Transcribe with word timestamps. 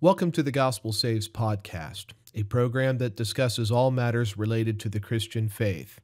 Welcome 0.00 0.30
to 0.32 0.44
the 0.44 0.52
Gospel 0.52 0.92
Saves 0.92 1.28
podcast, 1.28 2.12
a 2.32 2.44
program 2.44 2.98
that 2.98 3.16
discusses 3.16 3.72
all 3.72 3.90
matters 3.90 4.38
related 4.38 4.78
to 4.78 4.88
the 4.88 5.00
Christian 5.00 5.48
faith. 5.48 6.00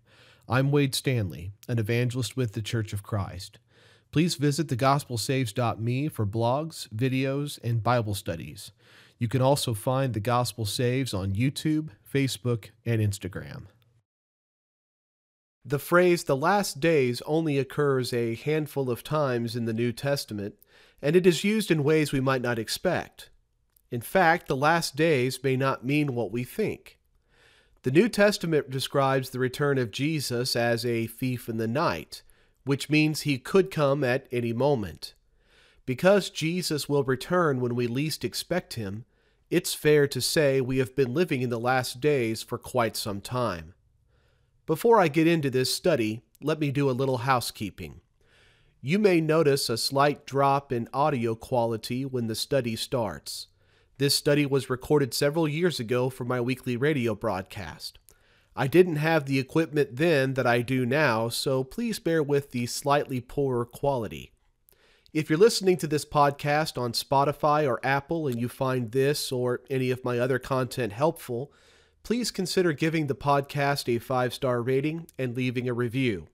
I'm 0.48 0.72
Wade 0.72 0.96
Stanley, 0.96 1.52
an 1.68 1.78
evangelist 1.78 2.36
with 2.36 2.54
the 2.54 2.60
Church 2.60 2.92
of 2.92 3.04
Christ. 3.04 3.60
Please 4.10 4.34
visit 4.34 4.66
thegospelsaves.me 4.66 6.08
for 6.08 6.26
blogs, 6.26 6.88
videos, 6.88 7.60
and 7.62 7.84
Bible 7.84 8.16
studies. 8.16 8.72
You 9.20 9.28
can 9.28 9.40
also 9.40 9.74
find 9.74 10.12
the 10.12 10.18
Gospel 10.18 10.66
Saves 10.66 11.14
on 11.14 11.36
YouTube, 11.36 11.90
Facebook, 12.12 12.70
and 12.84 13.00
Instagram. 13.00 13.66
The 15.64 15.78
phrase 15.78 16.24
the 16.24 16.36
last 16.36 16.80
days 16.80 17.22
only 17.26 17.58
occurs 17.58 18.12
a 18.12 18.34
handful 18.34 18.90
of 18.90 19.04
times 19.04 19.54
in 19.54 19.66
the 19.66 19.72
New 19.72 19.92
Testament, 19.92 20.56
and 21.00 21.14
it 21.14 21.28
is 21.28 21.44
used 21.44 21.70
in 21.70 21.84
ways 21.84 22.10
we 22.10 22.18
might 22.18 22.42
not 22.42 22.58
expect. 22.58 23.30
In 23.94 24.00
fact, 24.00 24.48
the 24.48 24.56
last 24.56 24.96
days 24.96 25.38
may 25.44 25.54
not 25.54 25.86
mean 25.86 26.16
what 26.16 26.32
we 26.32 26.42
think. 26.42 26.98
The 27.84 27.92
New 27.92 28.08
Testament 28.08 28.68
describes 28.68 29.30
the 29.30 29.38
return 29.38 29.78
of 29.78 29.92
Jesus 29.92 30.56
as 30.56 30.84
a 30.84 31.06
thief 31.06 31.48
in 31.48 31.58
the 31.58 31.68
night, 31.68 32.24
which 32.64 32.90
means 32.90 33.20
he 33.20 33.38
could 33.38 33.70
come 33.70 34.02
at 34.02 34.26
any 34.32 34.52
moment. 34.52 35.14
Because 35.86 36.28
Jesus 36.28 36.88
will 36.88 37.04
return 37.04 37.60
when 37.60 37.76
we 37.76 37.86
least 37.86 38.24
expect 38.24 38.74
him, 38.74 39.04
it's 39.48 39.74
fair 39.74 40.08
to 40.08 40.20
say 40.20 40.60
we 40.60 40.78
have 40.78 40.96
been 40.96 41.14
living 41.14 41.42
in 41.42 41.50
the 41.50 41.60
last 41.60 42.00
days 42.00 42.42
for 42.42 42.58
quite 42.58 42.96
some 42.96 43.20
time. 43.20 43.74
Before 44.66 44.98
I 44.98 45.06
get 45.06 45.28
into 45.28 45.50
this 45.50 45.72
study, 45.72 46.22
let 46.42 46.58
me 46.58 46.72
do 46.72 46.90
a 46.90 46.98
little 46.98 47.18
housekeeping. 47.18 48.00
You 48.82 48.98
may 48.98 49.20
notice 49.20 49.70
a 49.70 49.78
slight 49.78 50.26
drop 50.26 50.72
in 50.72 50.88
audio 50.92 51.36
quality 51.36 52.04
when 52.04 52.26
the 52.26 52.34
study 52.34 52.74
starts. 52.74 53.46
This 53.96 54.14
study 54.16 54.44
was 54.44 54.68
recorded 54.68 55.14
several 55.14 55.46
years 55.46 55.78
ago 55.78 56.10
for 56.10 56.24
my 56.24 56.40
weekly 56.40 56.76
radio 56.76 57.14
broadcast. 57.14 58.00
I 58.56 58.66
didn't 58.66 58.96
have 58.96 59.26
the 59.26 59.38
equipment 59.38 59.90
then 59.96 60.34
that 60.34 60.48
I 60.48 60.62
do 60.62 60.84
now, 60.84 61.28
so 61.28 61.62
please 61.62 62.00
bear 62.00 62.20
with 62.20 62.50
the 62.50 62.66
slightly 62.66 63.20
poorer 63.20 63.64
quality. 63.64 64.32
If 65.12 65.30
you're 65.30 65.38
listening 65.38 65.76
to 65.76 65.86
this 65.86 66.04
podcast 66.04 66.76
on 66.76 66.90
Spotify 66.90 67.68
or 67.68 67.78
Apple 67.86 68.26
and 68.26 68.40
you 68.40 68.48
find 68.48 68.90
this 68.90 69.30
or 69.30 69.60
any 69.70 69.92
of 69.92 70.04
my 70.04 70.18
other 70.18 70.40
content 70.40 70.92
helpful, 70.92 71.52
please 72.02 72.32
consider 72.32 72.72
giving 72.72 73.06
the 73.06 73.14
podcast 73.14 73.88
a 73.88 74.00
five 74.00 74.34
star 74.34 74.60
rating 74.60 75.06
and 75.16 75.36
leaving 75.36 75.68
a 75.68 75.72
review. 75.72 76.26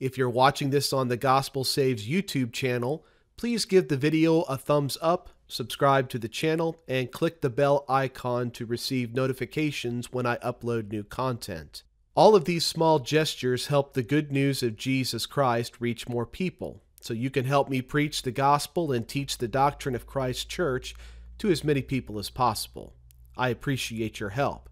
If 0.00 0.18
you're 0.18 0.28
watching 0.28 0.70
this 0.70 0.92
on 0.92 1.06
the 1.06 1.16
Gospel 1.16 1.62
Saves 1.62 2.08
YouTube 2.08 2.52
channel, 2.52 3.06
please 3.36 3.64
give 3.64 3.86
the 3.86 3.96
video 3.96 4.40
a 4.42 4.56
thumbs 4.56 4.98
up 5.00 5.30
subscribe 5.50 6.08
to 6.08 6.18
the 6.18 6.28
channel, 6.28 6.76
and 6.88 7.12
click 7.12 7.40
the 7.40 7.50
bell 7.50 7.84
icon 7.88 8.50
to 8.52 8.66
receive 8.66 9.14
notifications 9.14 10.12
when 10.12 10.26
I 10.26 10.36
upload 10.36 10.90
new 10.90 11.04
content. 11.04 11.82
All 12.14 12.34
of 12.34 12.44
these 12.44 12.66
small 12.66 12.98
gestures 12.98 13.68
help 13.68 13.94
the 13.94 14.02
good 14.02 14.32
news 14.32 14.62
of 14.62 14.76
Jesus 14.76 15.26
Christ 15.26 15.80
reach 15.80 16.08
more 16.08 16.26
people, 16.26 16.82
so 17.00 17.14
you 17.14 17.30
can 17.30 17.44
help 17.44 17.68
me 17.68 17.80
preach 17.80 18.22
the 18.22 18.30
gospel 18.30 18.92
and 18.92 19.06
teach 19.06 19.38
the 19.38 19.48
doctrine 19.48 19.94
of 19.94 20.06
Christ's 20.06 20.44
church 20.44 20.94
to 21.38 21.50
as 21.50 21.64
many 21.64 21.82
people 21.82 22.18
as 22.18 22.28
possible. 22.28 22.94
I 23.36 23.48
appreciate 23.48 24.20
your 24.20 24.30
help. 24.30 24.68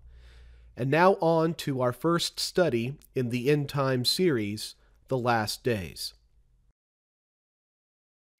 And 0.76 0.90
now 0.90 1.14
on 1.14 1.54
to 1.54 1.80
our 1.80 1.92
first 1.92 2.38
study 2.38 2.98
in 3.14 3.30
the 3.30 3.50
End 3.50 3.68
Time 3.68 4.04
series, 4.04 4.74
The 5.08 5.18
Last 5.18 5.64
Days. 5.64 6.14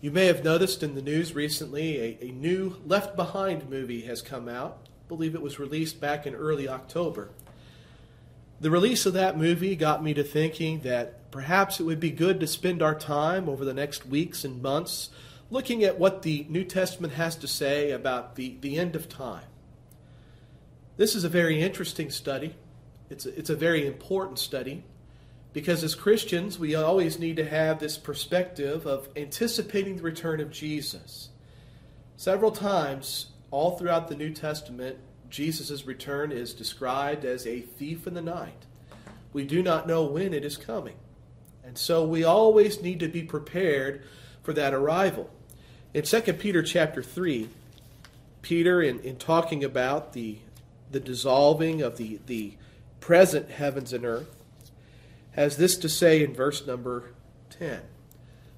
You 0.01 0.13
may 0.13 0.27
have 0.27 0.45
noticed 0.45 0.85
in 0.85 0.95
the 0.95 1.03
news 1.03 1.35
recently 1.35 1.99
a, 1.99 2.27
a 2.27 2.31
new 2.31 2.77
Left 2.87 3.17
Behind 3.17 3.69
movie 3.69 4.03
has 4.03 4.23
come 4.23 4.49
out. 4.49 4.87
I 4.87 5.09
believe 5.09 5.35
it 5.35 5.43
was 5.43 5.59
released 5.59 6.01
back 6.01 6.25
in 6.25 6.37
early 6.37 6.69
October. 6.69 7.31
The 8.61 8.71
release 8.71 9.07
of 9.07 9.15
that 9.15 9.37
movie 9.37 9.75
got 9.75 10.05
me 10.05 10.15
to 10.15 10.23
thinking 10.23 10.83
that 10.83 11.33
perhaps 11.33 11.81
it 11.81 11.83
would 11.83 11.99
be 11.99 12.13
good 12.13 12.39
to 12.39 12.47
spend 12.47 12.81
our 12.81 12.95
time 12.95 13.49
over 13.49 13.65
the 13.65 13.75
next 13.75 14.07
weeks 14.07 14.45
and 14.45 14.63
months 14.63 15.11
looking 15.51 15.83
at 15.83 15.99
what 15.99 16.23
the 16.23 16.47
New 16.49 16.63
Testament 16.63 17.15
has 17.15 17.35
to 17.35 17.49
say 17.49 17.91
about 17.91 18.37
the, 18.37 18.57
the 18.61 18.79
end 18.79 18.95
of 18.95 19.09
time. 19.09 19.47
This 20.97 21.17
is 21.17 21.25
a 21.25 21.29
very 21.29 21.61
interesting 21.61 22.11
study. 22.11 22.55
It's 23.11 23.27
a, 23.27 23.37
it's 23.37 23.51
a 23.51 23.57
very 23.57 23.85
important 23.85 24.39
study. 24.39 24.85
Because 25.59 25.83
as 25.83 25.97
Christians, 25.97 26.57
we 26.57 26.77
always 26.77 27.19
need 27.19 27.35
to 27.35 27.45
have 27.45 27.81
this 27.81 27.99
perspective 27.99 28.87
of 28.87 29.09
anticipating 29.17 29.97
the 29.97 30.05
return 30.05 30.39
of 30.39 30.53
Jesus. 30.53 31.31
Several 32.17 32.53
times, 32.53 33.33
all 33.51 33.77
throughout 33.77 34.07
the 34.07 34.15
New 34.15 34.31
Testament, 34.33 34.99
Jesus' 35.29 35.85
return 35.85 36.31
is 36.31 36.55
described 36.55 37.25
as 37.25 37.45
a 37.45 37.63
thief 37.63 38.07
in 38.07 38.15
the 38.15 38.23
night. 38.23 38.67
We 39.33 39.45
do 39.45 39.61
not 39.61 39.89
know 39.89 40.05
when 40.05 40.33
it 40.33 40.45
is 40.45 40.57
coming. 40.57 40.95
And 41.65 41.77
so 41.77 42.05
we 42.05 42.23
always 42.23 42.81
need 42.81 43.01
to 43.01 43.09
be 43.09 43.25
prepared 43.25 44.05
for 44.45 44.53
that 44.53 44.73
arrival. 44.73 45.29
In 45.93 46.05
2 46.05 46.21
Peter 46.35 46.63
chapter 46.63 47.03
3, 47.03 47.49
Peter, 48.43 48.81
in, 48.81 49.01
in 49.01 49.17
talking 49.17 49.65
about 49.65 50.13
the, 50.13 50.39
the 50.93 51.01
dissolving 51.01 51.83
of 51.83 51.97
the, 51.97 52.21
the 52.27 52.53
present 53.01 53.51
heavens 53.51 53.93
and 53.93 54.05
earth, 54.05 54.38
has 55.39 55.57
this 55.57 55.77
to 55.77 55.89
say 55.89 56.25
in 56.25 56.35
verse 56.35 56.67
number 56.67 57.15
10 57.51 57.83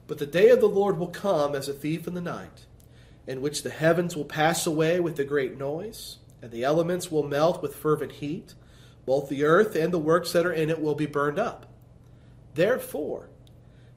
But 0.07 0.17
the 0.17 0.25
day 0.25 0.49
of 0.49 0.61
the 0.61 0.67
Lord 0.67 0.99
will 0.99 1.09
come 1.09 1.55
as 1.55 1.69
a 1.69 1.75
thief 1.75 2.07
in 2.07 2.15
the 2.15 2.23
night, 2.23 2.65
in 3.27 3.43
which 3.43 3.63
the 3.63 3.69
heavens 3.69 4.17
will 4.17 4.25
pass 4.25 4.67
away 4.67 4.99
with 4.99 5.19
a 5.19 5.25
great 5.25 5.59
noise, 5.59 6.17
and 6.41 6.51
the 6.51 6.65
elements 6.65 7.11
will 7.11 7.23
melt 7.23 7.61
with 7.61 7.77
fervent 7.77 8.13
heat. 8.13 8.55
Both 9.05 9.29
the 9.29 9.45
earth 9.45 9.77
and 9.77 9.93
the 9.93 9.99
works 9.99 10.33
that 10.33 10.47
are 10.47 10.53
in 10.55 10.71
it 10.71 10.81
will 10.81 10.95
be 10.95 11.05
burned 11.05 11.39
up. 11.39 11.67
Therefore, 12.55 13.29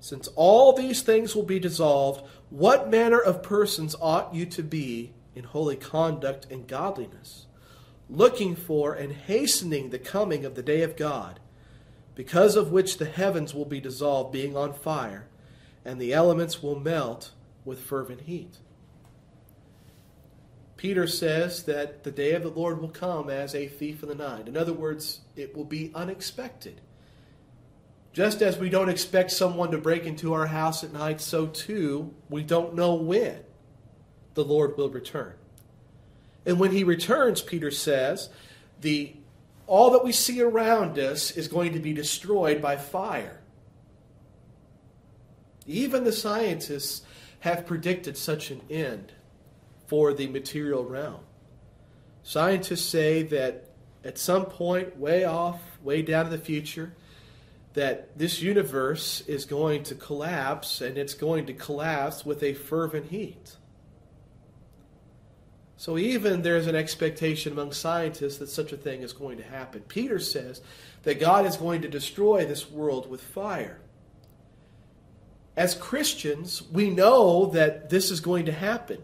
since 0.01 0.27
all 0.35 0.73
these 0.73 1.01
things 1.01 1.37
will 1.37 1.43
be 1.43 1.59
dissolved, 1.59 2.27
what 2.49 2.91
manner 2.91 3.19
of 3.19 3.41
persons 3.41 3.95
ought 4.01 4.35
you 4.35 4.45
to 4.47 4.61
be 4.61 5.13
in 5.35 5.45
holy 5.45 5.77
conduct 5.77 6.47
and 6.51 6.67
godliness, 6.67 7.45
looking 8.09 8.57
for 8.57 8.93
and 8.93 9.13
hastening 9.13 9.89
the 9.89 9.99
coming 9.99 10.43
of 10.43 10.55
the 10.55 10.63
day 10.63 10.81
of 10.81 10.97
God? 10.97 11.39
Because 12.15 12.55
of 12.55 12.71
which 12.71 12.97
the 12.97 13.05
heavens 13.05 13.53
will 13.53 13.65
be 13.65 13.79
dissolved, 13.79 14.31
being 14.31 14.55
on 14.55 14.73
fire, 14.73 15.27
and 15.83 15.99
the 15.99 16.13
elements 16.13 16.61
will 16.61 16.79
melt 16.79 17.31
with 17.65 17.79
fervent 17.79 18.21
heat. 18.21 18.57
Peter 20.77 21.07
says 21.07 21.63
that 21.63 22.03
the 22.03 22.11
day 22.11 22.33
of 22.33 22.43
the 22.43 22.49
Lord 22.49 22.81
will 22.81 22.89
come 22.89 23.29
as 23.29 23.55
a 23.55 23.67
thief 23.67 24.03
in 24.03 24.09
the 24.09 24.15
night. 24.15 24.49
In 24.49 24.57
other 24.57 24.73
words, 24.73 25.21
it 25.35 25.55
will 25.55 25.63
be 25.63 25.91
unexpected. 25.95 26.81
Just 28.11 28.41
as 28.41 28.57
we 28.57 28.69
don't 28.69 28.89
expect 28.89 29.31
someone 29.31 29.71
to 29.71 29.77
break 29.77 30.03
into 30.03 30.33
our 30.33 30.47
house 30.47 30.83
at 30.83 30.91
night, 30.91 31.21
so 31.21 31.47
too 31.47 32.13
we 32.29 32.43
don't 32.43 32.75
know 32.75 32.95
when 32.95 33.39
the 34.33 34.43
Lord 34.43 34.77
will 34.77 34.89
return. 34.89 35.33
And 36.45 36.59
when 36.59 36.71
he 36.71 36.83
returns, 36.83 37.41
Peter 37.41 37.71
says, 37.71 38.29
the 38.81 39.15
all 39.67 39.91
that 39.91 40.03
we 40.03 40.11
see 40.11 40.41
around 40.41 40.99
us 40.99 41.31
is 41.31 41.47
going 41.47 41.73
to 41.73 41.79
be 41.79 41.93
destroyed 41.93 42.61
by 42.61 42.77
fire. 42.77 43.39
Even 45.65 46.03
the 46.03 46.11
scientists 46.11 47.03
have 47.39 47.65
predicted 47.65 48.17
such 48.17 48.51
an 48.51 48.61
end 48.69 49.13
for 49.87 50.13
the 50.13 50.27
material 50.27 50.83
realm. 50.83 51.21
Scientists 52.23 52.85
say 52.85 53.23
that 53.23 53.69
at 54.03 54.17
some 54.17 54.45
point, 54.45 54.97
way 54.97 55.23
off, 55.23 55.61
way 55.81 56.01
down 56.01 56.25
in 56.25 56.31
the 56.31 56.37
future, 56.37 56.93
that 57.73 58.17
this 58.17 58.41
universe 58.41 59.21
is 59.21 59.45
going 59.45 59.83
to 59.83 59.95
collapse 59.95 60.81
and 60.81 60.97
it's 60.97 61.13
going 61.13 61.45
to 61.45 61.53
collapse 61.53 62.25
with 62.25 62.43
a 62.43 62.53
fervent 62.53 63.09
heat. 63.09 63.55
So 65.83 65.97
even 65.97 66.43
there's 66.43 66.67
an 66.67 66.77
expectation 66.77 67.51
among 67.51 67.73
scientists 67.73 68.37
that 68.37 68.47
such 68.47 68.71
a 68.71 68.77
thing 68.77 69.01
is 69.01 69.11
going 69.11 69.35
to 69.35 69.43
happen. 69.43 69.81
Peter 69.81 70.17
says 70.17 70.61
that 71.01 71.19
God 71.19 71.45
is 71.45 71.57
going 71.57 71.81
to 71.81 71.89
destroy 71.89 72.45
this 72.45 72.71
world 72.71 73.09
with 73.09 73.19
fire. 73.19 73.81
As 75.57 75.75
Christians, 75.75 76.63
we 76.71 76.89
know 76.89 77.47
that 77.47 77.89
this 77.89 78.11
is 78.11 78.21
going 78.21 78.45
to 78.45 78.53
happen. 78.53 78.99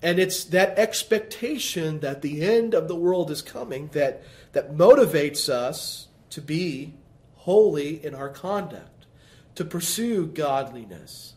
And 0.00 0.20
it's 0.20 0.44
that 0.44 0.78
expectation 0.78 1.98
that 1.98 2.22
the 2.22 2.42
end 2.42 2.72
of 2.72 2.86
the 2.86 2.94
world 2.94 3.32
is 3.32 3.42
coming 3.42 3.88
that, 3.94 4.22
that 4.52 4.76
motivates 4.76 5.48
us 5.48 6.06
to 6.30 6.40
be 6.40 6.94
holy 7.34 8.06
in 8.06 8.14
our 8.14 8.28
conduct, 8.28 9.06
to 9.56 9.64
pursue 9.64 10.28
godliness, 10.28 11.34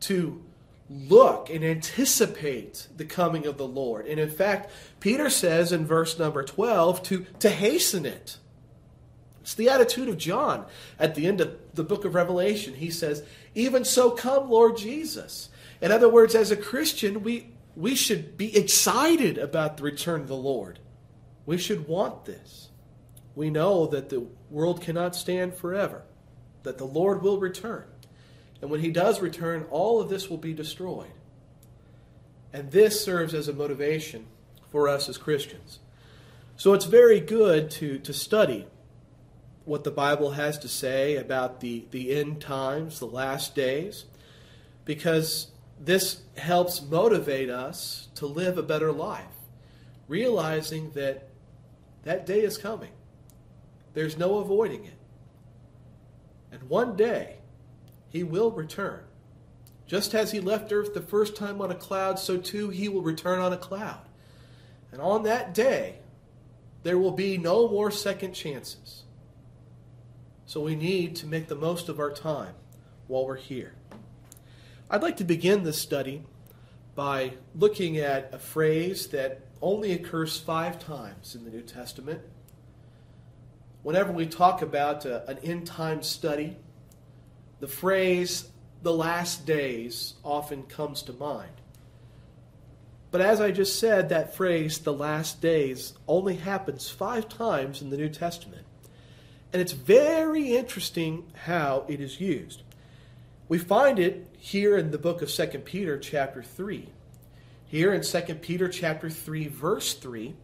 to 0.00 0.42
look 0.90 1.48
and 1.48 1.64
anticipate 1.64 2.88
the 2.96 3.04
coming 3.04 3.46
of 3.46 3.56
the 3.56 3.66
Lord. 3.66 4.06
And 4.06 4.18
in 4.18 4.28
fact, 4.28 4.70
Peter 4.98 5.30
says 5.30 5.70
in 5.70 5.86
verse 5.86 6.18
number 6.18 6.42
12 6.42 7.02
to, 7.04 7.26
to 7.38 7.48
hasten 7.48 8.04
it. 8.04 8.38
It's 9.40 9.54
the 9.54 9.68
attitude 9.68 10.08
of 10.08 10.18
John 10.18 10.66
at 10.98 11.14
the 11.14 11.26
end 11.26 11.40
of 11.40 11.56
the 11.74 11.84
book 11.84 12.04
of 12.04 12.14
Revelation. 12.14 12.74
He 12.74 12.90
says, 12.90 13.24
Even 13.54 13.84
so 13.84 14.10
come, 14.10 14.50
Lord 14.50 14.76
Jesus. 14.76 15.48
In 15.80 15.92
other 15.92 16.08
words, 16.08 16.34
as 16.34 16.50
a 16.50 16.56
Christian, 16.56 17.22
we, 17.22 17.52
we 17.76 17.94
should 17.94 18.36
be 18.36 18.56
excited 18.56 19.38
about 19.38 19.76
the 19.76 19.84
return 19.84 20.22
of 20.22 20.28
the 20.28 20.36
Lord. 20.36 20.80
We 21.46 21.56
should 21.56 21.88
want 21.88 22.26
this. 22.26 22.68
We 23.34 23.48
know 23.48 23.86
that 23.86 24.08
the 24.08 24.26
world 24.50 24.82
cannot 24.82 25.16
stand 25.16 25.54
forever, 25.54 26.02
that 26.64 26.78
the 26.78 26.84
Lord 26.84 27.22
will 27.22 27.38
return. 27.38 27.84
And 28.60 28.70
when 28.70 28.80
he 28.80 28.90
does 28.90 29.20
return, 29.20 29.66
all 29.70 30.00
of 30.00 30.08
this 30.08 30.28
will 30.28 30.38
be 30.38 30.52
destroyed. 30.52 31.12
And 32.52 32.70
this 32.70 33.02
serves 33.02 33.32
as 33.32 33.48
a 33.48 33.52
motivation 33.52 34.26
for 34.70 34.88
us 34.88 35.08
as 35.08 35.18
Christians. 35.18 35.78
So 36.56 36.74
it's 36.74 36.84
very 36.84 37.20
good 37.20 37.70
to, 37.72 37.98
to 38.00 38.12
study 38.12 38.66
what 39.64 39.84
the 39.84 39.90
Bible 39.90 40.32
has 40.32 40.58
to 40.58 40.68
say 40.68 41.16
about 41.16 41.60
the, 41.60 41.86
the 41.90 42.14
end 42.14 42.40
times, 42.40 42.98
the 42.98 43.06
last 43.06 43.54
days, 43.54 44.04
because 44.84 45.52
this 45.78 46.22
helps 46.36 46.82
motivate 46.82 47.48
us 47.48 48.08
to 48.16 48.26
live 48.26 48.58
a 48.58 48.62
better 48.62 48.92
life, 48.92 49.24
realizing 50.08 50.90
that 50.90 51.28
that 52.02 52.26
day 52.26 52.40
is 52.40 52.58
coming. 52.58 52.90
There's 53.94 54.18
no 54.18 54.38
avoiding 54.38 54.84
it. 54.84 54.98
And 56.52 56.62
one 56.64 56.96
day, 56.96 57.39
he 58.10 58.22
will 58.22 58.50
return. 58.50 59.00
Just 59.86 60.14
as 60.14 60.32
he 60.32 60.40
left 60.40 60.72
earth 60.72 60.92
the 60.92 61.00
first 61.00 61.34
time 61.34 61.60
on 61.62 61.70
a 61.70 61.74
cloud, 61.74 62.18
so 62.18 62.36
too 62.36 62.68
he 62.68 62.88
will 62.88 63.02
return 63.02 63.38
on 63.38 63.52
a 63.52 63.56
cloud. 63.56 64.02
And 64.92 65.00
on 65.00 65.22
that 65.22 65.54
day, 65.54 66.00
there 66.82 66.98
will 66.98 67.12
be 67.12 67.38
no 67.38 67.68
more 67.68 67.90
second 67.90 68.34
chances. 68.34 69.04
So 70.46 70.60
we 70.60 70.74
need 70.74 71.16
to 71.16 71.26
make 71.26 71.48
the 71.48 71.54
most 71.54 71.88
of 71.88 71.98
our 72.00 72.10
time 72.10 72.54
while 73.06 73.26
we're 73.26 73.36
here. 73.36 73.74
I'd 74.90 75.02
like 75.02 75.16
to 75.18 75.24
begin 75.24 75.62
this 75.62 75.80
study 75.80 76.24
by 76.96 77.34
looking 77.54 77.98
at 77.98 78.34
a 78.34 78.38
phrase 78.38 79.06
that 79.08 79.42
only 79.62 79.92
occurs 79.92 80.38
five 80.38 80.84
times 80.84 81.34
in 81.34 81.44
the 81.44 81.50
New 81.50 81.62
Testament. 81.62 82.20
Whenever 83.82 84.12
we 84.12 84.26
talk 84.26 84.62
about 84.62 85.04
a, 85.04 85.28
an 85.30 85.38
end 85.38 85.66
time 85.66 86.02
study, 86.02 86.56
the 87.60 87.68
phrase 87.68 88.50
the 88.82 88.92
last 88.92 89.46
days 89.46 90.14
often 90.24 90.62
comes 90.64 91.02
to 91.02 91.12
mind. 91.12 91.52
But 93.10 93.20
as 93.20 93.40
I 93.40 93.50
just 93.50 93.78
said, 93.78 94.08
that 94.08 94.34
phrase, 94.34 94.78
the 94.78 94.92
last 94.92 95.40
days, 95.40 95.94
only 96.06 96.36
happens 96.36 96.88
five 96.88 97.28
times 97.28 97.82
in 97.82 97.90
the 97.90 97.96
New 97.96 98.08
Testament. 98.08 98.64
And 99.52 99.60
it's 99.60 99.72
very 99.72 100.56
interesting 100.56 101.24
how 101.44 101.84
it 101.88 102.00
is 102.00 102.20
used. 102.20 102.62
We 103.48 103.58
find 103.58 103.98
it 103.98 104.28
here 104.38 104.76
in 104.76 104.92
the 104.92 104.98
book 104.98 105.22
of 105.22 105.30
2 105.30 105.46
Peter, 105.58 105.98
chapter 105.98 106.42
3. 106.42 106.88
Here 107.66 107.92
in 107.92 108.02
2 108.02 108.34
Peter, 108.36 108.68
chapter 108.68 109.10
3, 109.10 109.48
verse 109.48 109.94
3, 109.94 110.34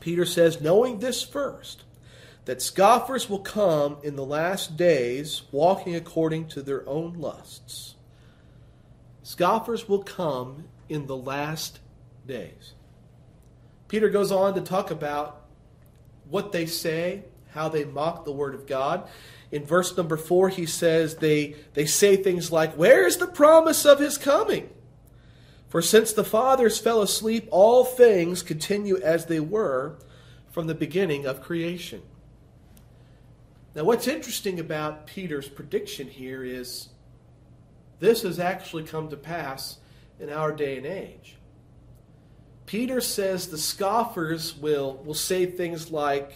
Peter 0.00 0.24
says, 0.24 0.60
Knowing 0.60 0.98
this 0.98 1.22
first, 1.22 1.84
that 2.46 2.62
scoffers 2.62 3.28
will 3.28 3.40
come 3.40 3.98
in 4.02 4.16
the 4.16 4.24
last 4.24 4.76
days, 4.76 5.42
walking 5.50 5.94
according 5.94 6.46
to 6.46 6.62
their 6.62 6.88
own 6.88 7.14
lusts. 7.14 7.96
Scoffers 9.22 9.88
will 9.88 10.02
come 10.02 10.64
in 10.88 11.06
the 11.06 11.16
last 11.16 11.80
days. 12.24 12.74
Peter 13.88 14.08
goes 14.08 14.30
on 14.30 14.54
to 14.54 14.60
talk 14.60 14.92
about 14.92 15.44
what 16.30 16.52
they 16.52 16.66
say, 16.66 17.24
how 17.50 17.68
they 17.68 17.84
mock 17.84 18.24
the 18.24 18.32
word 18.32 18.54
of 18.54 18.66
God. 18.66 19.08
In 19.50 19.64
verse 19.64 19.96
number 19.96 20.16
4, 20.16 20.48
he 20.48 20.66
says 20.66 21.16
they, 21.16 21.56
they 21.74 21.86
say 21.86 22.16
things 22.16 22.52
like, 22.52 22.74
Where 22.74 23.06
is 23.06 23.16
the 23.16 23.26
promise 23.26 23.84
of 23.84 23.98
his 23.98 24.18
coming? 24.18 24.70
For 25.68 25.82
since 25.82 26.12
the 26.12 26.24
fathers 26.24 26.78
fell 26.78 27.02
asleep, 27.02 27.48
all 27.50 27.84
things 27.84 28.42
continue 28.42 28.98
as 28.98 29.26
they 29.26 29.40
were 29.40 29.98
from 30.52 30.68
the 30.68 30.74
beginning 30.74 31.26
of 31.26 31.42
creation. 31.42 32.02
Now, 33.76 33.84
what's 33.84 34.08
interesting 34.08 34.58
about 34.58 35.06
Peter's 35.06 35.50
prediction 35.50 36.08
here 36.08 36.42
is 36.42 36.88
this 38.00 38.22
has 38.22 38.40
actually 38.40 38.84
come 38.84 39.10
to 39.10 39.18
pass 39.18 39.76
in 40.18 40.30
our 40.30 40.50
day 40.50 40.78
and 40.78 40.86
age. 40.86 41.36
Peter 42.64 43.02
says 43.02 43.48
the 43.48 43.58
scoffers 43.58 44.56
will, 44.56 44.94
will 45.04 45.12
say 45.12 45.44
things 45.44 45.90
like, 45.90 46.32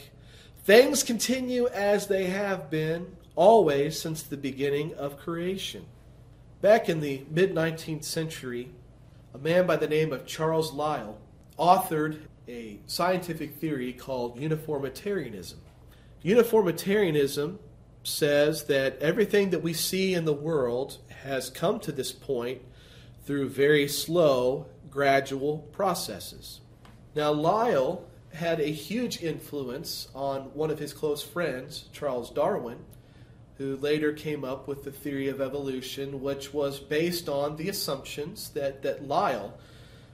Things 0.64 1.02
continue 1.02 1.66
as 1.68 2.08
they 2.08 2.26
have 2.26 2.68
been 2.68 3.16
always 3.34 3.98
since 3.98 4.22
the 4.22 4.36
beginning 4.36 4.92
of 4.96 5.16
creation. 5.16 5.86
Back 6.60 6.90
in 6.90 7.00
the 7.00 7.24
mid 7.30 7.54
19th 7.54 8.04
century, 8.04 8.70
a 9.32 9.38
man 9.38 9.66
by 9.66 9.76
the 9.76 9.88
name 9.88 10.12
of 10.12 10.26
Charles 10.26 10.74
Lyell 10.74 11.16
authored 11.58 12.18
a 12.46 12.80
scientific 12.86 13.54
theory 13.54 13.94
called 13.94 14.38
uniformitarianism. 14.38 15.58
Uniformitarianism 16.22 17.58
says 18.02 18.64
that 18.64 18.98
everything 19.00 19.50
that 19.50 19.62
we 19.62 19.72
see 19.72 20.14
in 20.14 20.24
the 20.24 20.32
world 20.32 20.98
has 21.22 21.50
come 21.50 21.80
to 21.80 21.92
this 21.92 22.12
point 22.12 22.60
through 23.24 23.48
very 23.48 23.88
slow, 23.88 24.66
gradual 24.90 25.58
processes. 25.72 26.60
Now, 27.14 27.32
Lyell 27.32 28.04
had 28.34 28.60
a 28.60 28.64
huge 28.64 29.22
influence 29.22 30.08
on 30.14 30.42
one 30.54 30.70
of 30.70 30.78
his 30.78 30.92
close 30.92 31.22
friends, 31.22 31.86
Charles 31.92 32.30
Darwin, 32.30 32.78
who 33.56 33.76
later 33.76 34.12
came 34.12 34.44
up 34.44 34.68
with 34.68 34.84
the 34.84 34.92
theory 34.92 35.28
of 35.28 35.40
evolution, 35.40 36.22
which 36.22 36.54
was 36.54 36.78
based 36.78 37.28
on 37.28 37.56
the 37.56 37.68
assumptions 37.68 38.50
that, 38.50 38.82
that 38.82 39.06
Lyell 39.06 39.58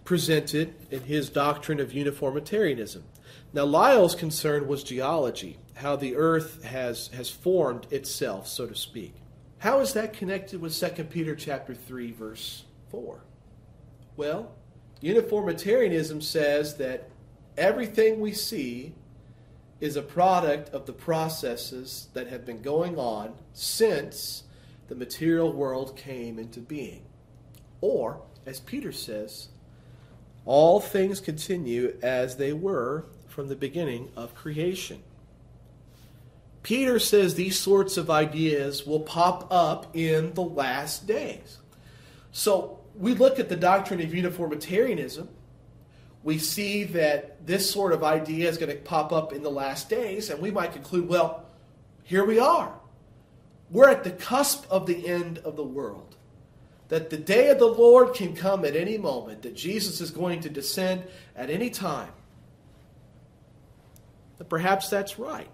presented 0.04 0.74
in 0.90 1.02
his 1.02 1.28
doctrine 1.28 1.80
of 1.80 1.92
uniformitarianism. 1.92 3.04
Now, 3.52 3.64
Lyell's 3.64 4.14
concern 4.14 4.66
was 4.68 4.82
geology, 4.82 5.58
how 5.74 5.96
the 5.96 6.16
earth 6.16 6.62
has, 6.64 7.08
has 7.08 7.30
formed 7.30 7.86
itself, 7.90 8.48
so 8.48 8.66
to 8.66 8.74
speak. 8.74 9.14
How 9.58 9.80
is 9.80 9.94
that 9.94 10.12
connected 10.12 10.60
with 10.60 10.78
2 10.78 11.04
Peter 11.04 11.34
chapter 11.34 11.74
3, 11.74 12.12
verse 12.12 12.64
4? 12.90 13.20
Well, 14.16 14.54
uniformitarianism 15.00 16.20
says 16.20 16.76
that 16.76 17.08
everything 17.56 18.20
we 18.20 18.32
see 18.32 18.94
is 19.80 19.96
a 19.96 20.02
product 20.02 20.70
of 20.70 20.86
the 20.86 20.92
processes 20.92 22.08
that 22.14 22.28
have 22.28 22.44
been 22.46 22.62
going 22.62 22.98
on 22.98 23.34
since 23.52 24.44
the 24.88 24.94
material 24.94 25.52
world 25.52 25.96
came 25.96 26.38
into 26.38 26.60
being. 26.60 27.04
Or, 27.80 28.22
as 28.46 28.60
Peter 28.60 28.92
says, 28.92 29.48
all 30.46 30.80
things 30.80 31.20
continue 31.20 31.96
as 32.02 32.36
they 32.36 32.52
were 32.52 33.04
from 33.26 33.48
the 33.48 33.56
beginning 33.56 34.10
of 34.16 34.34
creation. 34.34 35.02
Peter 36.62 36.98
says 36.98 37.34
these 37.34 37.58
sorts 37.58 37.96
of 37.96 38.10
ideas 38.10 38.86
will 38.86 39.00
pop 39.00 39.46
up 39.52 39.94
in 39.94 40.32
the 40.34 40.42
last 40.42 41.06
days. 41.06 41.58
So 42.32 42.80
we 42.94 43.14
look 43.14 43.38
at 43.38 43.48
the 43.48 43.56
doctrine 43.56 44.00
of 44.00 44.14
uniformitarianism 44.14 45.28
we 46.26 46.38
see 46.38 46.82
that 46.82 47.46
this 47.46 47.70
sort 47.70 47.92
of 47.92 48.02
idea 48.02 48.48
is 48.48 48.58
going 48.58 48.76
to 48.76 48.82
pop 48.82 49.12
up 49.12 49.32
in 49.32 49.44
the 49.44 49.50
last 49.50 49.88
days, 49.88 50.28
and 50.28 50.42
we 50.42 50.50
might 50.50 50.72
conclude, 50.72 51.08
well, 51.08 51.46
here 52.02 52.24
we 52.24 52.40
are. 52.40 52.74
We're 53.70 53.88
at 53.88 54.02
the 54.02 54.10
cusp 54.10 54.66
of 54.68 54.86
the 54.86 55.06
end 55.06 55.38
of 55.38 55.54
the 55.54 55.62
world. 55.62 56.05
That 56.88 57.10
the 57.10 57.16
day 57.16 57.48
of 57.48 57.58
the 57.58 57.66
Lord 57.66 58.14
can 58.14 58.36
come 58.36 58.64
at 58.64 58.76
any 58.76 58.96
moment, 58.96 59.42
that 59.42 59.56
Jesus 59.56 60.00
is 60.00 60.10
going 60.10 60.40
to 60.40 60.48
descend 60.48 61.04
at 61.34 61.50
any 61.50 61.70
time. 61.70 62.12
But 64.38 64.48
perhaps 64.48 64.88
that's 64.88 65.18
right. 65.18 65.50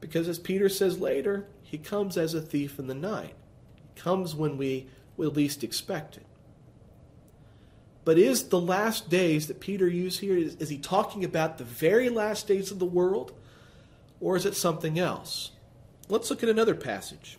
Because 0.00 0.28
as 0.28 0.38
Peter 0.38 0.68
says 0.68 0.98
later, 0.98 1.46
he 1.62 1.78
comes 1.78 2.18
as 2.18 2.34
a 2.34 2.42
thief 2.42 2.78
in 2.78 2.88
the 2.88 2.94
night. 2.94 3.34
He 3.94 4.00
comes 4.00 4.34
when 4.34 4.58
we, 4.58 4.86
we 5.16 5.26
least 5.26 5.64
expect 5.64 6.16
it. 6.16 6.26
But 8.04 8.18
is 8.18 8.48
the 8.48 8.60
last 8.60 9.08
days 9.08 9.46
that 9.46 9.60
Peter 9.60 9.88
used 9.88 10.20
here, 10.20 10.36
is, 10.36 10.56
is 10.56 10.68
he 10.68 10.76
talking 10.76 11.24
about 11.24 11.56
the 11.56 11.64
very 11.64 12.10
last 12.10 12.46
days 12.46 12.70
of 12.70 12.78
the 12.78 12.84
world? 12.84 13.32
Or 14.20 14.36
is 14.36 14.44
it 14.44 14.54
something 14.54 14.98
else? 14.98 15.52
Let's 16.08 16.28
look 16.28 16.42
at 16.42 16.48
another 16.48 16.74
passage. 16.74 17.38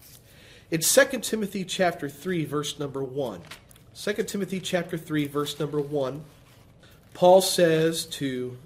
In 0.71 0.81
2 0.81 1.05
Timothy 1.19 1.63
chapter 1.63 2.09
3, 2.09 2.45
verse 2.45 2.79
number 2.79 3.03
1. 3.03 3.41
2 3.93 4.13
Timothy 4.23 4.59
chapter 4.59 4.97
3, 4.97 5.27
verse 5.27 5.59
number 5.59 5.79
1, 5.79 6.23
Paul 7.13 7.41
says 7.41 8.05
to 8.07 8.57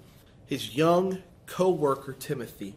his 0.46 0.74
young 0.74 1.18
co-worker 1.46 2.14
Timothy, 2.14 2.74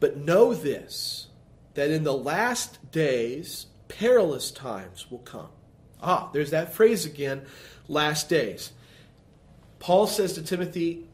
But 0.00 0.16
know 0.16 0.52
this, 0.52 1.28
that 1.74 1.90
in 1.90 2.02
the 2.02 2.12
last 2.12 2.90
days 2.90 3.66
perilous 3.86 4.50
times 4.50 5.08
will 5.08 5.18
come. 5.18 5.48
Ah, 6.02 6.28
there's 6.32 6.50
that 6.50 6.74
phrase 6.74 7.06
again 7.06 7.42
last 7.86 8.28
days. 8.28 8.72
Paul 9.78 10.08
says 10.08 10.32
to 10.32 10.42
Timothy, 10.42 11.06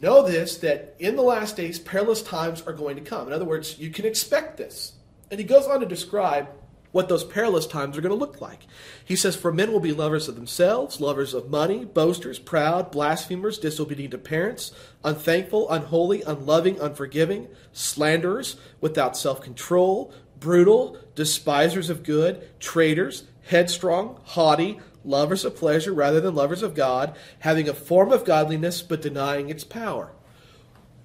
Know 0.00 0.26
this, 0.26 0.56
that 0.58 0.96
in 0.98 1.14
the 1.14 1.22
last 1.22 1.56
days, 1.56 1.78
perilous 1.78 2.22
times 2.22 2.60
are 2.62 2.72
going 2.72 2.96
to 2.96 3.02
come. 3.02 3.28
In 3.28 3.32
other 3.32 3.44
words, 3.44 3.78
you 3.78 3.90
can 3.90 4.04
expect 4.04 4.56
this. 4.56 4.94
And 5.32 5.38
he 5.38 5.46
goes 5.46 5.66
on 5.66 5.80
to 5.80 5.86
describe 5.86 6.48
what 6.90 7.08
those 7.08 7.24
perilous 7.24 7.66
times 7.66 7.96
are 7.96 8.02
going 8.02 8.12
to 8.12 8.18
look 8.18 8.42
like. 8.42 8.66
He 9.02 9.16
says, 9.16 9.34
For 9.34 9.50
men 9.50 9.72
will 9.72 9.80
be 9.80 9.94
lovers 9.94 10.28
of 10.28 10.34
themselves, 10.34 11.00
lovers 11.00 11.32
of 11.32 11.48
money, 11.48 11.86
boasters, 11.86 12.38
proud, 12.38 12.90
blasphemers, 12.90 13.58
disobedient 13.58 14.10
to 14.10 14.18
parents, 14.18 14.72
unthankful, 15.02 15.70
unholy, 15.70 16.20
unloving, 16.20 16.78
unforgiving, 16.78 17.48
slanderers, 17.72 18.56
without 18.82 19.16
self 19.16 19.40
control, 19.40 20.12
brutal, 20.38 20.98
despisers 21.14 21.88
of 21.88 22.02
good, 22.02 22.46
traitors, 22.60 23.24
headstrong, 23.46 24.20
haughty, 24.24 24.80
lovers 25.02 25.46
of 25.46 25.56
pleasure 25.56 25.94
rather 25.94 26.20
than 26.20 26.34
lovers 26.34 26.62
of 26.62 26.74
God, 26.74 27.16
having 27.38 27.70
a 27.70 27.74
form 27.74 28.12
of 28.12 28.26
godliness 28.26 28.82
but 28.82 29.00
denying 29.00 29.48
its 29.48 29.64
power. 29.64 30.12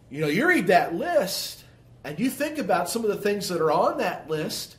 You 0.09 0.19
know, 0.19 0.27
you 0.27 0.45
read 0.49 0.67
that 0.67 0.93
list 0.93 1.56
and 2.07 2.17
you 2.21 2.29
think 2.29 2.57
about 2.57 2.89
some 2.89 3.03
of 3.03 3.09
the 3.09 3.17
things 3.17 3.49
that 3.49 3.59
are 3.59 3.69
on 3.69 3.97
that 3.97 4.29
list, 4.29 4.77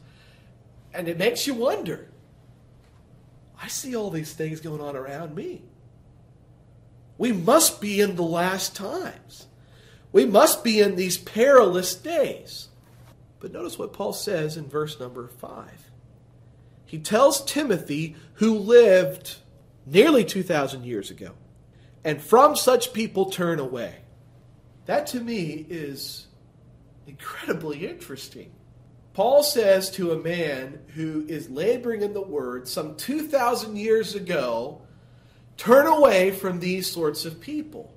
and 0.95 1.09
it 1.09 1.19
makes 1.19 1.47
you 1.47 1.53
wonder. 1.53 2.09
I 3.61 3.69
see 3.69 3.95
all 3.95 4.09
these 4.09 4.33
things 4.33 4.63
going 4.63 4.81
on 4.81 4.97
around 4.97 5.35
me. 5.35 5.61
We 7.19 7.33
must 7.33 7.83
be 7.83 8.01
in 8.01 8.17
the 8.17 8.23
last 8.23 8.75
times. 8.75 9.47
We 10.11 10.25
must 10.25 10.65
be 10.65 10.81
in 10.81 10.97
these 10.97 11.19
perilous 11.19 11.95
days. 11.95 12.69
But 13.41 13.53
notice 13.53 13.79
what 13.79 13.93
Paul 13.93 14.15
says 14.15 14.57
in 14.57 14.67
verse 14.67 14.99
number 14.99 15.29
5. 15.29 15.91
He 16.87 16.99
tells 16.99 17.45
Timothy, 17.45 18.17
who 18.35 18.55
lived 18.55 19.37
nearly 19.85 20.25
2,000 20.25 20.87
years 20.87 21.11
ago, 21.11 21.33
and 22.05 22.23
from 22.23 22.57
such 22.57 22.95
people 22.95 23.27
turn 23.27 23.59
away. 23.59 23.97
That 24.87 25.07
to 25.09 25.21
me 25.21 25.67
is 25.69 26.28
incredibly 27.09 27.87
interesting. 27.87 28.53
Paul 29.15 29.43
says 29.43 29.91
to 29.93 30.13
a 30.13 30.19
man 30.19 30.79
who 30.95 31.25
is 31.27 31.51
laboring 31.51 32.03
in 32.03 32.13
the 32.13 32.23
word 32.23 32.69
some 32.69 32.95
2,000 32.97 33.77
years 33.77 34.15
ago, 34.15 34.83
turn 35.57 35.87
away 35.87 36.31
from 36.31 36.61
these 36.61 36.89
sorts 36.89 37.25
of 37.25 37.41
people. 37.41 37.93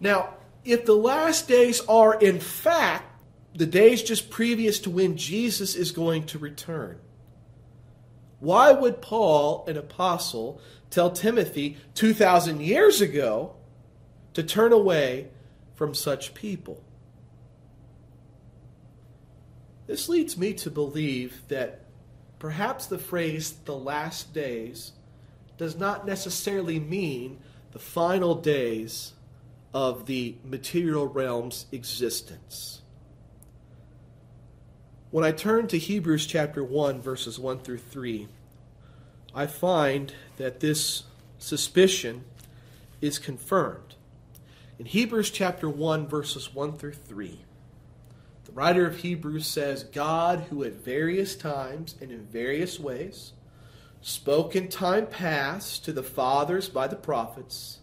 Now, 0.00 0.34
if 0.64 0.84
the 0.84 0.96
last 0.96 1.46
days 1.46 1.80
are 1.88 2.18
in 2.18 2.40
fact 2.40 3.04
the 3.54 3.66
days 3.66 4.02
just 4.02 4.30
previous 4.30 4.80
to 4.80 4.90
when 4.90 5.16
Jesus 5.16 5.76
is 5.76 5.92
going 5.92 6.26
to 6.26 6.38
return, 6.40 6.98
why 8.40 8.72
would 8.72 9.00
Paul, 9.00 9.64
an 9.68 9.76
apostle, 9.76 10.60
tell 10.90 11.10
Timothy 11.10 11.76
2,000 11.94 12.60
years 12.60 13.00
ago 13.00 13.54
to 14.32 14.42
turn 14.42 14.72
away 14.72 15.28
from 15.76 15.94
such 15.94 16.34
people? 16.34 16.82
This 19.86 20.08
leads 20.08 20.36
me 20.36 20.54
to 20.54 20.70
believe 20.70 21.42
that 21.48 21.80
perhaps 22.38 22.86
the 22.86 22.98
phrase 22.98 23.52
the 23.64 23.76
last 23.76 24.32
days 24.32 24.92
does 25.58 25.76
not 25.76 26.06
necessarily 26.06 26.80
mean 26.80 27.38
the 27.72 27.78
final 27.78 28.34
days 28.34 29.12
of 29.72 30.06
the 30.06 30.36
material 30.44 31.08
realm's 31.08 31.66
existence. 31.72 32.80
When 35.10 35.24
I 35.24 35.32
turn 35.32 35.68
to 35.68 35.78
Hebrews 35.78 36.26
chapter 36.26 36.64
1, 36.64 37.00
verses 37.00 37.38
1 37.38 37.60
through 37.60 37.78
3, 37.78 38.28
I 39.34 39.46
find 39.46 40.12
that 40.38 40.60
this 40.60 41.04
suspicion 41.38 42.24
is 43.00 43.18
confirmed. 43.18 43.94
In 44.78 44.86
Hebrews 44.86 45.30
chapter 45.30 45.68
1, 45.68 46.08
verses 46.08 46.52
1 46.54 46.78
through 46.78 46.94
3, 46.94 47.28
the 47.28 47.53
writer 48.54 48.86
of 48.86 48.98
Hebrews 48.98 49.46
says, 49.46 49.84
God, 49.84 50.46
who 50.48 50.64
at 50.64 50.74
various 50.74 51.36
times 51.36 51.96
and 52.00 52.10
in 52.10 52.24
various 52.26 52.78
ways 52.80 53.32
spoke 54.00 54.54
in 54.54 54.68
time 54.68 55.06
past 55.06 55.84
to 55.84 55.92
the 55.92 56.02
fathers 56.02 56.68
by 56.68 56.86
the 56.86 56.96
prophets, 56.96 57.80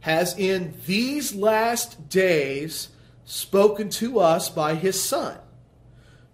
has 0.00 0.38
in 0.38 0.74
these 0.86 1.34
last 1.34 2.08
days 2.08 2.90
spoken 3.24 3.88
to 3.90 4.20
us 4.20 4.48
by 4.48 4.74
his 4.74 5.02
Son 5.02 5.38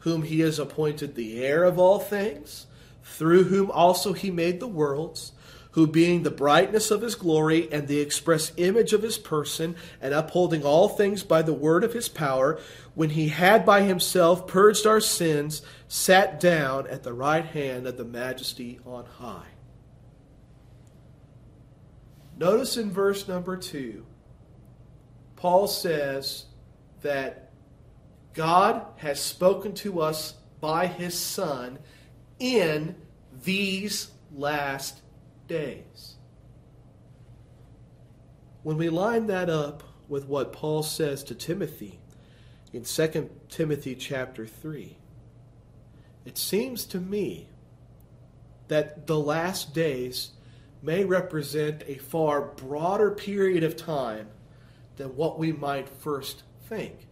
whom 0.02 0.22
he 0.22 0.40
has 0.40 0.58
appointed 0.58 1.14
the 1.14 1.44
heir 1.44 1.62
of 1.62 1.78
all 1.78 2.00
things, 2.00 2.66
through 3.04 3.44
whom 3.44 3.70
also 3.70 4.12
he 4.12 4.30
made 4.32 4.58
the 4.58 4.66
worlds, 4.66 5.32
who 5.72 5.86
being 5.86 6.22
the 6.22 6.30
brightness 6.30 6.90
of 6.90 7.02
his 7.02 7.14
glory 7.14 7.70
and 7.72 7.88
the 7.88 8.00
express 8.00 8.52
image 8.56 8.92
of 8.92 9.02
his 9.02 9.18
person, 9.18 9.74
and 10.00 10.14
upholding 10.14 10.64
all 10.64 10.88
things 10.88 11.22
by 11.22 11.42
the 11.42 11.52
word 11.52 11.82
of 11.84 11.92
his 11.92 12.08
power, 12.08 12.58
when 12.94 13.10
he 13.10 13.28
had 13.28 13.64
by 13.64 13.82
himself 13.82 14.46
purged 14.46 14.86
our 14.86 15.00
sins, 15.00 15.62
sat 15.88 16.38
down 16.38 16.86
at 16.86 17.02
the 17.02 17.12
right 17.12 17.44
hand 17.44 17.86
of 17.86 17.96
the 17.96 18.04
majesty 18.04 18.78
on 18.86 19.04
high. 19.04 19.46
Notice 22.38 22.76
in 22.76 22.90
verse 22.90 23.28
number 23.28 23.56
two, 23.56 24.06
Paul 25.36 25.66
says 25.66 26.46
that 27.02 27.50
God 28.34 28.84
has 28.96 29.20
spoken 29.20 29.74
to 29.76 30.00
us 30.00 30.34
by 30.60 30.86
his 30.86 31.18
Son 31.18 31.78
in 32.38 32.94
these 33.42 34.10
last 34.34 35.01
days. 35.52 36.16
When 38.62 38.78
we 38.78 38.88
line 38.88 39.26
that 39.26 39.50
up 39.50 39.82
with 40.08 40.26
what 40.26 40.52
Paul 40.52 40.82
says 40.82 41.22
to 41.24 41.34
Timothy 41.34 41.98
in 42.72 42.84
2 42.84 43.30
Timothy 43.50 43.94
chapter 43.94 44.46
3, 44.46 44.96
it 46.24 46.38
seems 46.38 46.86
to 46.86 46.98
me 46.98 47.48
that 48.68 49.06
the 49.06 49.18
last 49.18 49.74
days 49.74 50.30
may 50.80 51.04
represent 51.04 51.82
a 51.86 51.96
far 51.96 52.40
broader 52.40 53.10
period 53.10 53.62
of 53.62 53.76
time 53.76 54.28
than 54.96 55.16
what 55.16 55.38
we 55.38 55.52
might 55.52 55.88
first 55.88 56.44
think. 56.68 57.08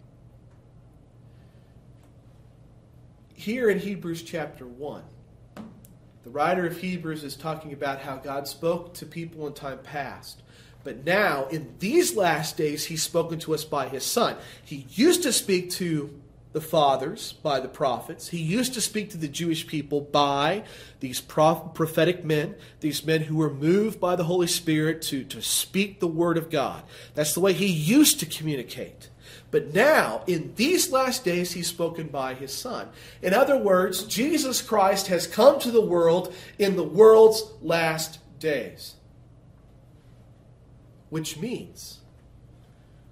here 3.40 3.70
in 3.70 3.78
Hebrews 3.78 4.22
chapter 4.22 4.66
1, 4.66 5.02
the 6.22 6.30
writer 6.30 6.66
of 6.66 6.78
Hebrews 6.78 7.24
is 7.24 7.36
talking 7.36 7.72
about 7.72 8.00
how 8.00 8.16
God 8.16 8.46
spoke 8.46 8.94
to 8.94 9.06
people 9.06 9.46
in 9.46 9.54
time 9.54 9.78
past. 9.78 10.42
But 10.82 11.04
now, 11.04 11.46
in 11.46 11.74
these 11.78 12.16
last 12.16 12.56
days, 12.56 12.86
he's 12.86 13.02
spoken 13.02 13.38
to 13.40 13.54
us 13.54 13.64
by 13.64 13.88
his 13.88 14.04
Son. 14.04 14.36
He 14.64 14.86
used 14.90 15.22
to 15.24 15.32
speak 15.32 15.70
to 15.72 16.18
the 16.52 16.60
fathers 16.60 17.34
by 17.34 17.60
the 17.60 17.68
prophets. 17.68 18.28
He 18.28 18.38
used 18.38 18.74
to 18.74 18.80
speak 18.80 19.10
to 19.10 19.18
the 19.18 19.28
Jewish 19.28 19.66
people 19.66 20.00
by 20.00 20.64
these 21.00 21.20
prophetic 21.20 22.24
men, 22.24 22.56
these 22.80 23.04
men 23.04 23.22
who 23.22 23.36
were 23.36 23.52
moved 23.52 24.00
by 24.00 24.16
the 24.16 24.24
Holy 24.24 24.48
Spirit 24.48 25.02
to, 25.02 25.22
to 25.24 25.42
speak 25.42 26.00
the 26.00 26.08
word 26.08 26.36
of 26.36 26.50
God. 26.50 26.82
That's 27.14 27.34
the 27.34 27.40
way 27.40 27.52
he 27.52 27.66
used 27.66 28.18
to 28.20 28.26
communicate. 28.26 29.09
But 29.50 29.74
now, 29.74 30.22
in 30.26 30.52
these 30.54 30.92
last 30.92 31.24
days, 31.24 31.52
he's 31.52 31.66
spoken 31.66 32.06
by 32.06 32.34
his 32.34 32.52
Son. 32.52 32.88
In 33.20 33.34
other 33.34 33.58
words, 33.58 34.04
Jesus 34.04 34.62
Christ 34.62 35.08
has 35.08 35.26
come 35.26 35.58
to 35.60 35.72
the 35.72 35.80
world 35.80 36.32
in 36.58 36.76
the 36.76 36.84
world's 36.84 37.42
last 37.60 38.20
days. 38.38 38.94
Which 41.08 41.36
means 41.36 41.98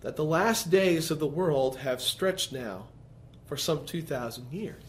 that 0.03 0.15
the 0.15 0.25
last 0.25 0.71
days 0.71 1.11
of 1.11 1.19
the 1.19 1.27
world 1.27 1.79
have 1.79 2.01
stretched 2.01 2.53
now 2.53 2.87
for 3.47 3.57
some 3.57 3.85
2,000 3.85 4.53
years. 4.53 4.85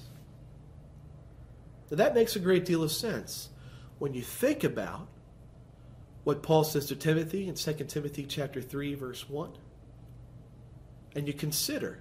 Now, 1.89 1.97
that 1.97 2.13
makes 2.13 2.35
a 2.35 2.39
great 2.39 2.65
deal 2.65 2.83
of 2.83 2.91
sense 2.91 3.49
when 3.97 4.13
you 4.13 4.21
think 4.21 4.63
about 4.63 5.07
what 6.23 6.43
Paul 6.43 6.63
says 6.63 6.85
to 6.87 6.95
Timothy 6.95 7.47
in 7.47 7.55
2 7.55 7.73
Timothy 7.85 8.25
chapter 8.25 8.61
3 8.61 8.93
verse 8.93 9.27
1 9.27 9.51
and 11.15 11.27
you 11.27 11.33
consider 11.33 11.99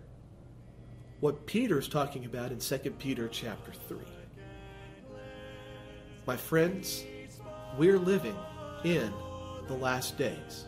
what 1.20 1.46
Peter 1.46 1.78
is 1.78 1.88
talking 1.88 2.24
about 2.24 2.52
in 2.52 2.58
2 2.58 2.78
Peter 2.98 3.28
chapter 3.28 3.72
3. 3.72 3.98
My 6.26 6.36
friends, 6.36 7.04
we're 7.76 7.98
living 7.98 8.36
in 8.84 9.12
the 9.66 9.74
last 9.74 10.16
days. 10.16 10.66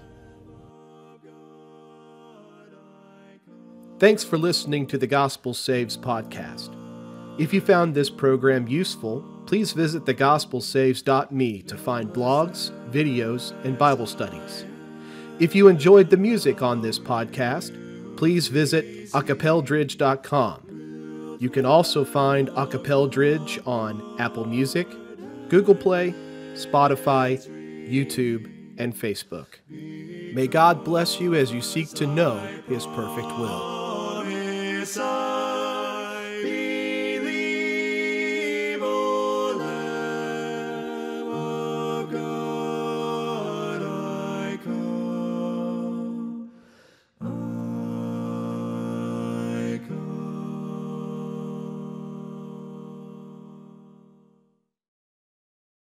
Thanks 3.98 4.24
for 4.24 4.38
listening 4.38 4.86
to 4.86 4.98
the 4.98 5.06
Gospel 5.06 5.52
Saves 5.52 5.96
podcast. 5.96 6.74
If 7.38 7.52
you 7.52 7.60
found 7.60 7.94
this 7.94 8.10
program 8.10 8.66
useful, 8.66 9.22
please 9.46 9.72
visit 9.72 10.04
thegospelsaves.me 10.04 11.62
to 11.62 11.76
find 11.76 12.10
blogs, 12.10 12.70
videos, 12.90 13.52
and 13.64 13.76
Bible 13.76 14.06
studies. 14.06 14.64
If 15.38 15.54
you 15.54 15.68
enjoyed 15.68 16.10
the 16.10 16.16
music 16.16 16.62
on 16.62 16.80
this 16.80 16.98
podcast, 16.98 17.89
please 18.20 18.48
visit 18.48 18.84
acappeldridge.com. 19.12 21.38
You 21.40 21.48
can 21.48 21.64
also 21.64 22.04
find 22.04 22.50
Acappeldridge 22.50 23.66
on 23.66 24.20
Apple 24.20 24.44
Music, 24.44 24.86
Google 25.48 25.74
Play, 25.74 26.12
Spotify, 26.52 27.40
YouTube, 27.90 28.44
and 28.76 28.94
Facebook. 28.94 29.46
May 29.70 30.48
God 30.48 30.84
bless 30.84 31.18
you 31.18 31.34
as 31.34 31.50
you 31.50 31.62
seek 31.62 31.88
to 31.94 32.06
know 32.06 32.36
His 32.68 32.84
perfect 32.88 33.28
will. 33.38 33.79